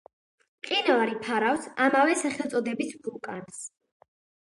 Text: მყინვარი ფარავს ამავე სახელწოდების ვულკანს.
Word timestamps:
მყინვარი 0.67 1.19
ფარავს 1.27 1.69
ამავე 1.89 2.19
სახელწოდების 2.25 2.99
ვულკანს. 3.07 3.65